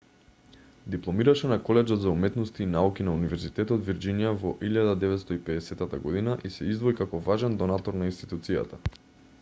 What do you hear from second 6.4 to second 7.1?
и се издвои